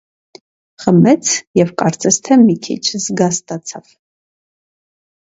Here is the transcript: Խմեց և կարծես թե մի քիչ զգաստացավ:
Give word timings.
Խմեց 0.85 1.35
և 1.61 1.75
կարծես 1.83 2.19
թե 2.31 2.39
մի 2.49 2.57
քիչ 2.69 2.81
զգաստացավ: 3.07 3.97